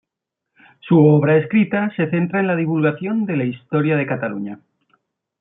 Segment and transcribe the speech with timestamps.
[0.79, 4.59] Su obra escrita se centra en la divulgación de la historia de Cataluña.